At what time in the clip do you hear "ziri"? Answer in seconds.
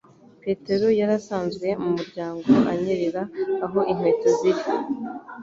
4.37-4.63